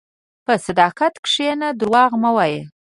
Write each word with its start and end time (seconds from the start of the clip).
په 0.45 0.53
صداقت 0.65 1.13
کښېنه، 1.25 1.67
دروغ 1.79 2.11
مه 2.21 2.29
وایې. 2.35 2.61